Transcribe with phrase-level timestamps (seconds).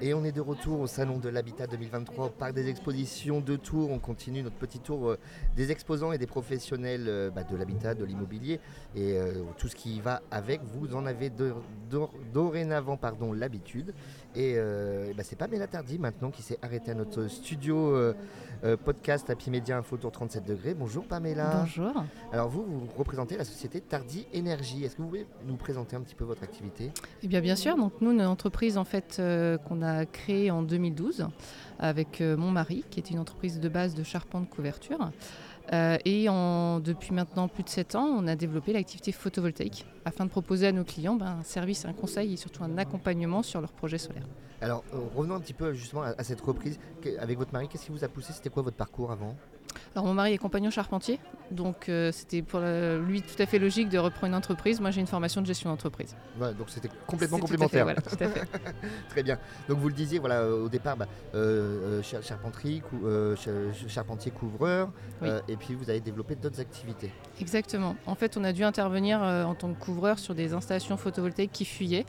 [0.00, 3.56] Et on est de retour au Salon de l'Habitat 2023 au Parc des Expositions de
[3.56, 3.90] Tours.
[3.90, 5.18] On continue notre petit tour euh,
[5.56, 8.60] des exposants et des professionnels euh, bah, de l'habitat, de l'immobilier
[8.94, 10.60] et euh, tout ce qui va avec.
[10.62, 11.52] Vous en avez de-
[12.32, 13.92] dorénavant pardon, l'habitude.
[14.36, 18.14] Et euh, bah, c'est Pamela Tardy maintenant qui s'est arrêtée à notre studio euh,
[18.84, 20.74] podcast Happy Média Info Tour 37 degrés.
[20.74, 21.56] Bonjour Pamela.
[21.62, 22.04] Bonjour.
[22.32, 24.84] Alors vous, vous représentez la société Tardy Énergie.
[24.84, 26.92] Est-ce que vous pouvez nous présenter un petit peu votre activité?
[27.24, 27.76] Eh bien, bien sûr.
[27.76, 29.20] Donc, nous, une entreprise en fait
[29.66, 31.28] qu'on a créée en 2012
[31.78, 35.10] avec euh, mon mari, qui est une entreprise de base de charpente couverture.
[35.72, 40.30] Euh, et depuis maintenant plus de 7 ans, on a développé l'activité photovoltaïque afin de
[40.30, 43.72] proposer à nos clients ben, un service, un conseil et surtout un accompagnement sur leurs
[43.72, 44.26] projets solaires.
[44.60, 46.78] Alors euh, revenons un petit peu justement à, cette reprise.
[47.20, 48.32] Avec votre mari, qu'est-ce qui vous a poussé?
[48.32, 49.36] C'était quoi votre parcours avant?
[49.94, 51.18] Alors, mon mari est compagnon charpentier,
[51.50, 54.80] donc euh, c'était pour lui tout à fait logique de reprendre une entreprise.
[54.80, 56.14] Moi, j'ai une formation de gestion d'entreprise.
[56.38, 57.84] Donc c'était complètement C'est tout à fait, complémentaire.
[57.84, 58.48] voilà, tout à fait.
[59.10, 59.38] Très bien.
[59.68, 63.34] Donc vous le disiez, voilà, euh, au départ, bah, euh, char- charpenterie, cou- euh,
[63.88, 64.90] charpentier couvreur,
[65.22, 65.28] Oui.
[65.48, 67.10] et puis vous avez développé d'autres activités.
[67.40, 67.96] Exactement.
[68.06, 71.64] En fait, on a dû intervenir en tant que couvreur sur des installations photovoltaïques qui
[71.64, 72.06] fuyaient.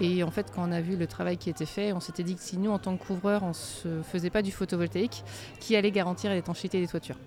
[0.00, 2.34] Et en fait, quand on a vu le travail qui était fait, on s'était dit
[2.34, 3.52] que si nous, en tant que couvreur, on
[3.88, 5.22] ne faisait pas du photovoltaïque,
[5.60, 7.18] qui allait garantir l'étanchéité des toitures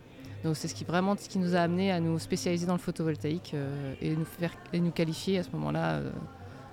[0.43, 2.79] Donc c'est ce qui vraiment ce qui nous a amené à nous spécialiser dans le
[2.79, 6.11] photovoltaïque euh, et, nous faire, et nous qualifier à ce moment-là euh,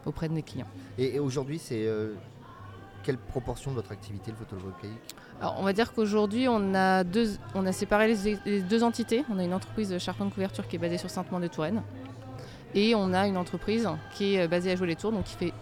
[0.05, 0.67] auprès de nos clients.
[0.99, 2.15] Et, et aujourd'hui, c'est euh,
[3.05, 5.15] quelle proportion de votre activité, le photovoltaïque?
[5.41, 9.25] Alors, on va dire qu'aujourd'hui, on, a deux- on a séparé les, les deux entités.
[9.33, 11.83] On a une entreprise de charpente couverture qui est basée sur Sainte-Maure-de-Touraine.
[12.75, 15.53] Et on a une entreprise qui est basée à Jouer-les-Tours, donc qui fait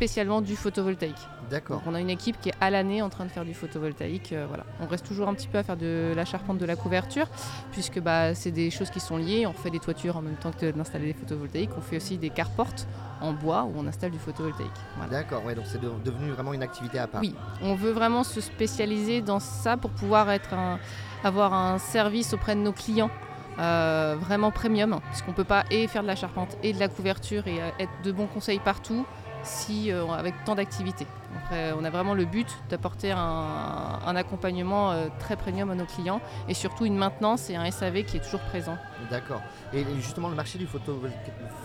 [0.00, 1.16] spécialement du photovoltaïque.
[1.50, 1.80] D'accord.
[1.86, 4.32] On a une équipe qui est à l'année en train de faire du photovoltaïque.
[4.34, 4.64] euh, voilà.
[4.80, 7.26] On reste toujours un petit peu à faire de la charpente, de la couverture,
[7.72, 9.46] puisque bah, c'est des choses qui sont liées.
[9.46, 11.70] On fait des toitures en même temps que d'installer des photovoltaïques.
[11.78, 12.86] On fait aussi des carportes
[13.22, 14.68] en bois où on installe du photovoltaïque.
[14.98, 15.10] Voilà.
[15.12, 17.22] D'accord, ouais, donc c'est de- devenu vraiment une activité à part.
[17.22, 20.78] Oui, on veut vraiment se spécialiser dans ça pour pouvoir être un-
[21.24, 23.10] avoir un service auprès de nos clients
[23.58, 26.88] euh, vraiment premium, puisqu'on ne peut pas et faire de la charpente et de la
[26.88, 29.06] couverture et euh, être de bons conseils partout
[29.46, 31.06] si euh, avec tant d'activités.
[31.50, 33.18] On a vraiment le but d'apporter un,
[34.06, 38.04] un accompagnement euh, très premium à nos clients et surtout une maintenance et un SAV
[38.04, 38.76] qui est toujours présent.
[39.10, 39.42] D'accord.
[39.72, 41.10] Et justement, le marché du photovol-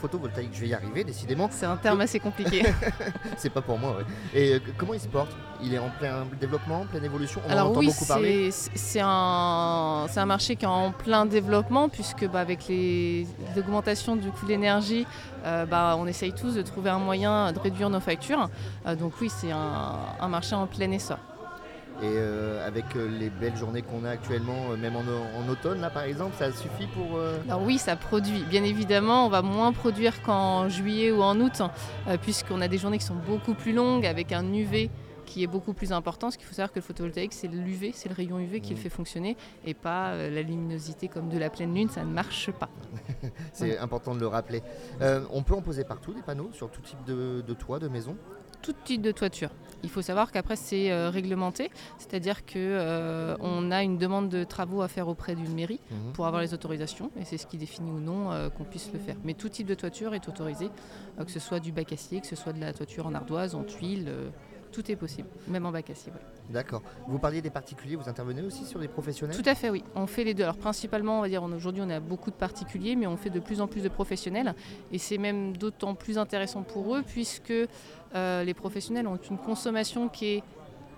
[0.02, 1.47] photovoltaïque, je vais y arriver, décidément.
[1.52, 2.64] C'est un terme assez compliqué.
[3.38, 4.03] C'est pas pour moi, ouais.
[4.34, 5.31] Et euh, comment il se porte?
[5.64, 7.41] Il est en plein développement, en pleine évolution?
[7.46, 8.52] On en Alors entend oui, beaucoup parler.
[8.52, 13.25] c'est c'est un, marché qui est en plein développement puisque bah, avec les
[13.56, 15.06] l'augmentation du coût de l'énergie,
[15.46, 18.50] euh, bah, on essaye tous de trouver un moyen de réduire nos factures.
[18.85, 21.18] Euh, donc oui, c'est un, un marché en plein essor.
[22.02, 26.03] Et euh, avec les belles journées qu'on a actuellement, même en, en automne, là par
[26.03, 27.19] exemple, ça suffit pour.
[27.47, 28.44] Alors oui, ça produit.
[28.50, 31.62] Bien évidemment, on va moins produire qu'en juillet ou en août
[32.23, 34.90] puisqu'on a des journées qui sont beaucoup plus longues avec un UV
[35.31, 36.28] qui est beaucoup plus important.
[36.28, 38.80] Parce qu'il faut savoir que le photovoltaïque, c'est l'UV, c'est le rayon UV qui le
[38.80, 42.52] fait fonctionner et pas euh, la luminosité comme de la pleine lune, ça ne marche
[42.52, 42.69] pas.
[43.53, 44.62] C'est important de le rappeler.
[45.02, 47.88] Euh, on peut en poser partout des panneaux sur tout type de, de toit, de
[47.88, 48.18] maison?
[48.62, 49.50] Tout type de toiture.
[49.84, 54.44] Il faut savoir qu'après c'est euh, réglementé, c'est-à-dire que euh, on a une demande de
[54.44, 56.14] travaux à faire auprès d'une mairie Mhm.
[56.14, 59.00] pour avoir les autorisations et c'est ce qui définit ou non euh, qu'on puisse le
[59.00, 59.16] faire.
[59.24, 60.70] Mais tout type de toiture est autorisé,
[61.18, 63.64] que ce soit du bac acier, que ce soit de la toiture en ardoise, en
[63.64, 64.12] tuile,
[64.72, 66.20] tout est possible, même en bac voilà.
[66.50, 66.82] D'accord.
[67.08, 69.36] Vous parliez des particuliers, vous intervenez aussi sur les professionnels?
[69.36, 69.84] Tout à fait, oui.
[69.96, 70.44] On fait les deux.
[70.44, 73.40] Alors principalement, on va dire, aujourd'hui, on a beaucoup de particuliers, mais on fait de
[73.40, 74.54] plus en plus de professionnels.
[74.92, 80.09] Et c'est même d'autant plus intéressant pour eux, puisque euh, les professionnels ont une consommation
[80.09, 80.44] qui est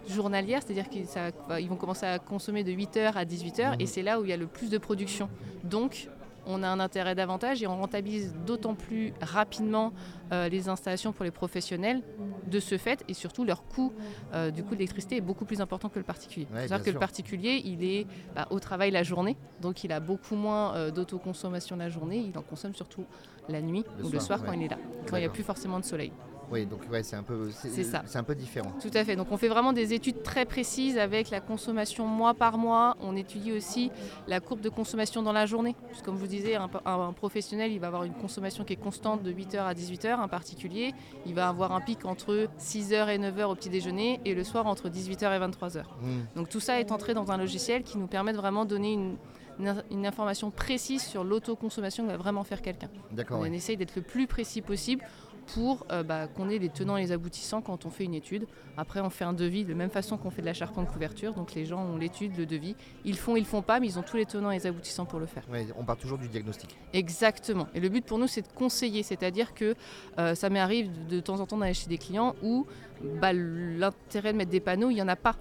[0.09, 3.75] journalière, c'est-à-dire qu'ils vont commencer à consommer de 8h à 18h, Mhm.
[3.81, 5.29] et c'est là où il y a le plus de production.
[5.63, 6.09] Donc,
[6.45, 9.93] on a un intérêt davantage et on rentabilise d'autant plus rapidement
[10.31, 12.01] euh, les installations pour les professionnels
[12.47, 13.93] de ce fait et surtout leur coût
[14.33, 16.47] euh, du coût de l'électricité est beaucoup plus important que le particulier.
[16.51, 16.93] Ouais, C'est-à-dire que sûr.
[16.93, 20.91] le particulier, il est bah, au travail la journée, donc il a beaucoup moins euh,
[20.91, 23.05] d'autoconsommation la journée, il en consomme surtout
[23.49, 24.77] la nuit Le ou le soir, quand il est là,
[25.07, 26.11] quand il n'y a plus forcément de soleil.
[26.53, 28.03] Oui, donc ouais, c'est un peu, C'est ça.
[28.05, 28.71] c'est un peu différent.
[28.81, 29.15] Tout à fait.
[29.15, 32.95] Donc on fait vraiment des études très précises avec la consommation mois par mois.
[33.01, 33.91] On étudie aussi
[34.27, 35.75] la courbe de consommation dans la journée.
[35.89, 38.63] Parce que comme je vous disais, un, un- un professionnel, il va avoir une consommation
[38.63, 40.19] qui est constante de 8h à 18h.
[40.19, 40.93] Un particulier,
[41.25, 44.67] il va avoir un pic entre 6h et 9h au petit déjeuner et le soir
[44.67, 45.77] entre 18h et 23h.
[46.01, 46.25] Mhm.
[46.35, 49.17] Donc tout ça est entré dans un logiciel qui nous permet de vraiment donner une,
[49.59, 52.89] une- une information précise sur l'autoconsommation que va vraiment faire quelqu'un.
[53.11, 53.39] D'accord.
[53.39, 53.53] On ouais.
[53.53, 55.03] essaye d'être le plus précis possible
[55.53, 58.47] pour euh, bah, qu'on ait les tenants et les aboutissants quand on fait une étude.
[58.77, 61.33] Après, on fait un devis de la même façon qu'on fait de la charpente couverture.
[61.33, 62.77] Donc les gens ont l'étude, le devis.
[63.03, 65.19] Ils font, ils font pas, mais ils ont tous les tenants et les aboutissants pour
[65.19, 65.43] le faire.
[65.51, 66.77] Ouais, on part toujours du diagnostic.
[66.93, 67.67] Exactement.
[67.75, 69.03] Et le but pour nous, c'est de conseiller.
[69.03, 69.75] C'est-à-dire que
[70.17, 72.65] euh, ça m'arrive de, de temps en temps d'aller chez des clients où
[73.19, 75.35] bah, l'intérêt de mettre des panneaux, il n'y en a pas.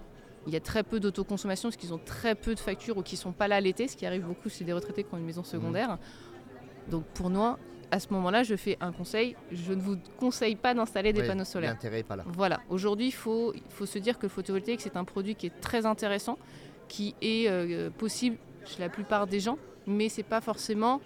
[0.47, 3.15] Il y a très peu d'autoconsommation parce qu'ils ont très peu de factures ou qui
[3.15, 3.89] ne sont pas là l'été.
[3.89, 5.99] Ce qui arrive beaucoup, c'est des retraités qui ont une maison secondaire.
[6.91, 7.59] Donc pour moi,
[7.93, 9.37] à ce moment-là, je fais un conseil.
[9.53, 11.73] Je ne vous conseille pas d'installer des panneaux solaires.
[11.73, 12.25] L'intérêt n'est pas là.
[12.27, 13.53] Voilà, aujourd'hui, il faut,
[13.85, 16.39] se dire que le photovoltaïque, c'est un produit qui est très intéressant,
[16.89, 21.01] qui est euh, possible chez la plupart des gens, mais c'est pas forcément,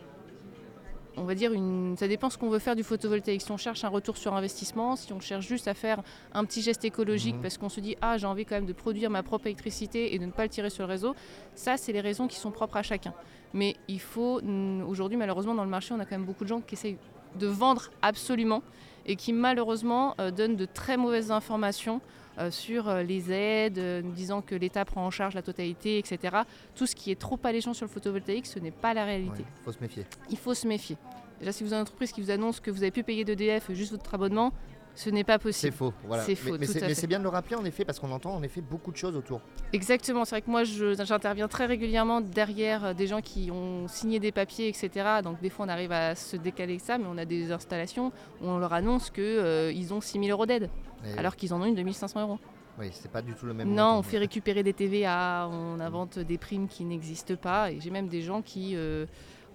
[1.16, 1.96] on va dire, une...
[1.98, 3.42] ça dépend ce qu'on veut faire du photovoltaïque.
[3.42, 6.02] Si on cherche un retour sur investissement, si on cherche juste à faire
[6.32, 7.42] un petit geste écologique Mhm.
[7.42, 10.18] parce qu'on se dit, ah, j'ai envie quand même de produire ma propre électricité et
[10.18, 11.14] de ne pas le tirer sur le réseau,
[11.54, 13.14] ça, c'est les raisons qui sont propres à chacun.
[13.52, 14.40] Mais il faut,
[14.86, 16.98] aujourd'hui, malheureusement, dans le marché, on a quand même beaucoup de gens qui essayent
[17.38, 18.62] de vendre absolument
[19.06, 22.00] et qui malheureusement euh, donnent de très mauvaises informations
[22.38, 26.38] euh, sur euh, les aides, nous disant que l'État prend en charge la totalité, etc.
[26.74, 29.44] Tout ce qui est trop alléchant sur le photovoltaïque, ce n'est pas la réalité.
[29.60, 30.04] Il faut se méfier.
[30.30, 30.96] Il faut se méfier.
[31.38, 33.72] Déjà, si vous avez une entreprise qui vous annonce que vous avez pu payer d'EDF
[33.72, 34.52] juste votre abonnement,
[34.96, 35.72] ce n'est pas C'est possible.
[35.76, 35.92] faux.
[36.04, 36.24] Voilà.
[36.24, 38.10] C'est faux, mais c'est à mais c'est bien de le rappeler en effet parce qu'on
[38.10, 39.40] entend en effet beaucoup de choses autour.
[39.72, 44.18] Exactement, c'est vrai que moi j'interviens très régulièrement derrière euh, des gens qui ont signé
[44.18, 44.90] des papiers, etc.
[45.22, 48.10] Donc des fois on arrive à se décaler que ça, mais on a des installations
[48.40, 50.70] où on leur annonce qu'ils ont 6 000 euros d'aide,
[51.16, 52.38] alors qu'ils en ont une de 1500 euros.
[52.78, 53.68] oui, c'est pas du tout le même.
[53.68, 53.98] Non, montant.
[53.98, 57.70] on fait récupérer des TVA, on invente des primes qui n'existent pas.
[57.70, 59.06] Et j'ai même des gens qui, euh,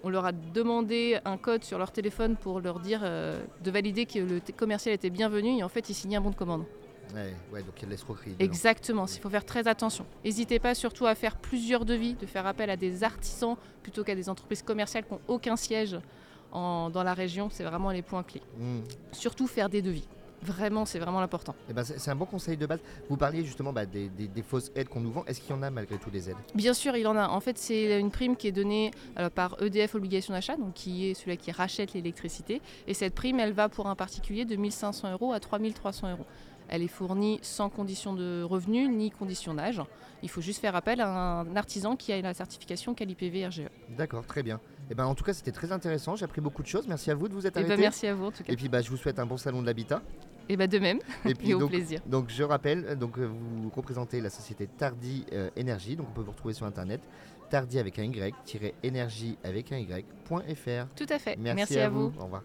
[0.04, 4.06] on leur a demandé un code sur leur téléphone pour leur dire euh, de valider
[4.06, 5.58] que le commercial était bienvenu.
[5.58, 6.64] Et en fait, ils signaient un bon de commande.
[7.14, 8.30] Ouais, ouais, donc il y a de l'escroquerie.
[8.30, 8.44] dedans.
[8.44, 10.06] Exactement, il faut faire très attention.
[10.24, 14.14] N'hésitez pas surtout à faire plusieurs devis, de faire appel à des artisans plutôt qu'à
[14.14, 15.98] des entreprises commerciales qui n'ont aucun siège
[16.52, 17.48] en- dans la région.
[17.50, 18.42] C'est vraiment les points clés.
[18.58, 18.80] Hmm.
[19.12, 20.08] Surtout faire des devis.
[20.42, 21.54] Vraiment, c'est vraiment l'important.
[21.70, 22.80] Eh ben, c'est un bon conseil de base.
[23.08, 25.24] Vous parliez justement bah, des, des- des fausses aides qu'on nous vend.
[25.26, 26.36] Est-ce qu'il y en a malgré tout des aides?
[26.54, 27.28] Bien sûr, il en a.
[27.28, 28.90] En fait, c'est une prime qui est donnée
[29.34, 32.60] par EDF Obligation d'achat, donc qui est celui qui rachète l'électricité.
[32.86, 36.26] Et cette prime, elle va pour un particulier de 1500 euros à 3300 euros.
[36.68, 39.82] Elle est fournie sans condition de revenu ni condition d'âge.
[40.22, 43.62] Il faut juste faire appel à un artisan qui a la certification quali-PV RGE.
[43.90, 44.58] D'accord, très bien.
[44.90, 46.16] Eh ben, en tout cas, c'était très intéressant.
[46.16, 46.86] J'ai appris beaucoup de choses.
[46.88, 47.74] Merci à vous de vous être arrêté.
[47.74, 48.52] ben, merci à vous en tout cas.
[48.52, 50.00] Et puis bah, je vous souhaite un bon salon de l'habitat.
[50.52, 52.00] Et ben, de même, Et puis et au donc, plaisir.
[52.04, 56.12] donc je rappelle, euh, donc euh, vous représentez la société Tardy euh, Énergie, donc on
[56.12, 57.00] peut vous retrouver sur internet,
[57.48, 58.32] tardy avec un y,
[58.82, 60.88] énergie avec un y.fr.
[60.94, 61.36] Tout à fait.
[61.38, 62.12] Merci, merci à, à vous.
[62.20, 62.42] Au revoir.